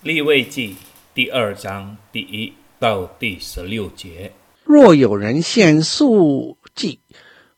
[0.00, 0.76] 立位记
[1.12, 4.32] 第二章第一到第十六节：
[4.62, 7.00] 若有人献素祭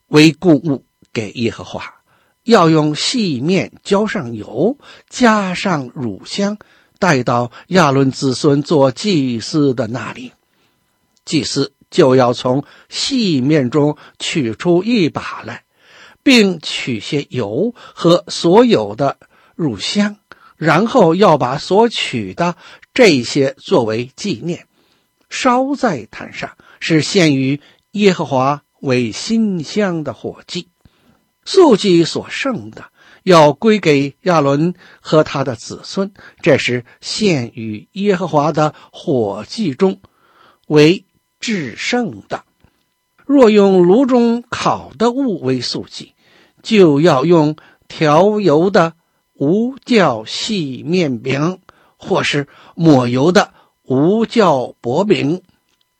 [0.07, 0.83] 为供物
[1.13, 2.01] 给耶和华，
[2.43, 4.75] 要用细面浇上油，
[5.07, 6.57] 加上乳香，
[6.97, 10.31] 带到亚伦子孙做祭司的那里。
[11.23, 15.63] 祭司就要从细面中取出一把来，
[16.23, 19.19] 并取些油和所有的
[19.53, 20.17] 乳香。
[20.61, 22.55] 然后要把所取的
[22.93, 24.67] 这些作为纪念，
[25.27, 27.59] 烧在坛上，是献于
[27.93, 30.67] 耶和华为馨香的火祭。
[31.45, 32.85] 素祭所剩的，
[33.23, 39.99] 要归给亚伦和他的子孙，这是献于耶和华的火祭中
[40.67, 41.05] 为
[41.39, 42.43] 至圣的。
[43.25, 46.13] 若用炉中烤的物为素祭，
[46.61, 47.55] 就要用
[47.87, 48.93] 调油的。
[49.41, 51.57] 无酵细面饼，
[51.97, 55.41] 或是抹油的无酵薄饼，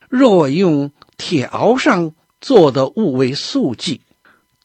[0.08, 4.02] 若用铁熬上做的物为素剂，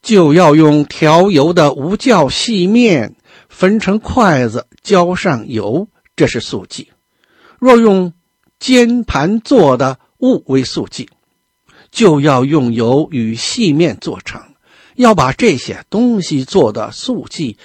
[0.00, 3.16] 就要用调油的无酵细面
[3.48, 6.92] 分成筷子，浇上油，这是素剂。
[7.58, 8.12] 若用
[8.60, 11.10] 煎盘做的物为素剂，
[11.90, 14.40] 就要用油与细面做成，
[14.94, 17.58] 要把这些东西做的素剂。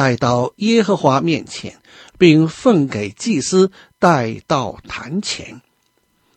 [0.00, 1.78] 带到耶和华面前，
[2.16, 5.60] 并奉给祭司带到坛前。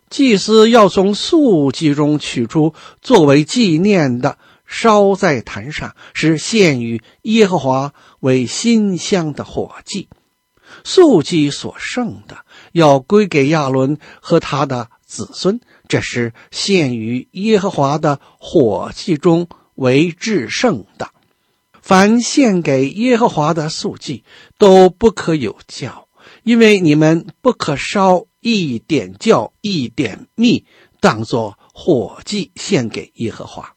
[0.10, 10.10] 祭司要从素祭中取出作为纪念的，烧在坛上，是献于耶和华为馨香的火祭。
[10.84, 12.40] 素祭所剩的，
[12.74, 21.12] 要归给亚伦和他的子孙，这是献于耶和华的火祭中为至圣的。
[21.84, 24.24] 凡献给耶和华的素祭，
[24.58, 26.06] 都不可有酵，
[26.44, 30.66] 因为你们不可烧一点酵、一点蜜，
[31.02, 33.76] 当作火祭献给耶和华。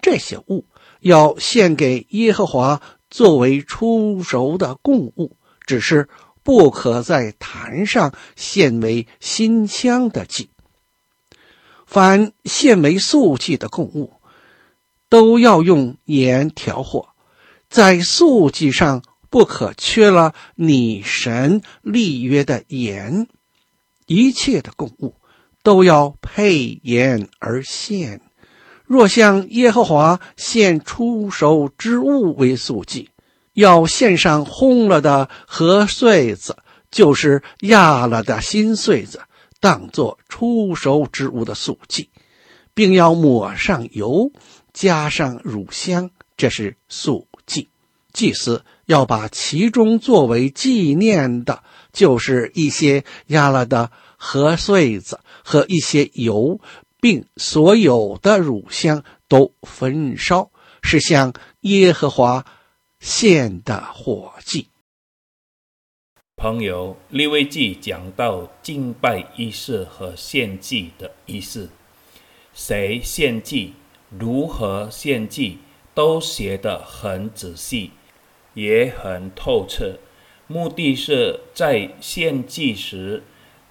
[0.00, 0.64] 这些物
[1.00, 2.80] 要献给耶和华
[3.10, 5.36] 作为初熟的供物，
[5.66, 6.08] 只是
[6.42, 10.48] 不可在坛上献为馨香的祭。
[11.84, 14.14] 凡献为素祭的供物，
[15.10, 17.08] 都要用盐调和。
[17.68, 23.26] 在素祭上不可缺了你神立约的盐，
[24.06, 25.14] 一切的供物
[25.62, 28.20] 都要配盐而献。
[28.84, 33.10] 若向耶和华献初熟之物为素祭，
[33.52, 36.56] 要献上烘了的和穗子，
[36.90, 39.20] 就是压了的新穗子，
[39.58, 42.10] 当作初熟之物的素祭，
[42.74, 44.30] 并要抹上油，
[44.72, 47.25] 加上乳香，这是素。
[48.16, 51.62] 祭司要把其中作为纪念的，
[51.92, 56.58] 就是一些压了的和穗子和一些油，
[56.98, 60.50] 并所有的乳香都焚烧，
[60.82, 62.46] 是向耶和华
[63.00, 64.68] 献的火祭。
[66.36, 71.68] 朋友，利未记讲到敬拜仪式和献祭的仪式，
[72.54, 73.74] 谁献祭，
[74.08, 75.58] 如何献祭，
[75.94, 77.90] 都写得很仔细。
[78.56, 79.98] 也很透彻，
[80.46, 83.22] 目的是在献祭时，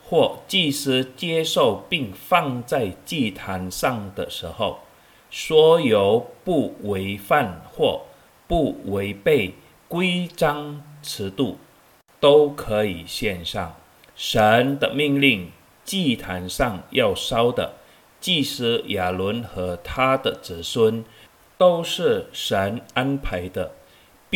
[0.04, 4.82] 或祭司接受并放在祭坛上的时候，
[5.32, 8.04] 所有不违反或
[8.48, 9.56] 不违背
[9.88, 11.58] 规章制度，
[12.20, 13.76] 都可以献上。
[14.16, 15.50] 神的命令，
[15.84, 17.74] 祭坛上要烧的，
[18.22, 21.04] 祭司亚伦和他的子孙，
[21.58, 23.72] 都是神安排的。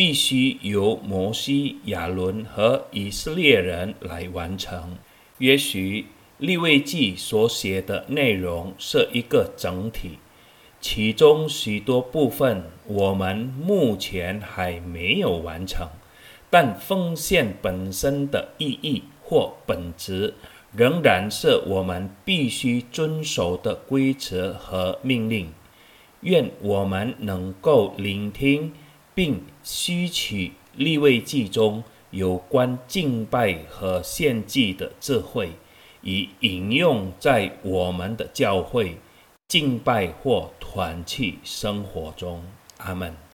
[0.00, 4.96] 必须由摩西、亚伦和以色列人来完成。
[5.36, 6.06] 也许
[6.38, 10.12] 利未记所写的内容是一个整体，
[10.80, 15.86] 其中许多部分我们目前还没有完成，
[16.48, 20.32] 但奉献本身的意义或本质，
[20.74, 25.52] 仍然是我们必须遵守的规则和命令。
[26.22, 28.72] 愿我们能够聆听。
[29.14, 35.50] 并吸取利未记中有关敬拜和献祭的智慧，
[36.02, 38.96] 以引用在我们的教会
[39.48, 42.42] 敬拜或团契生活中。
[42.78, 43.29] 阿门。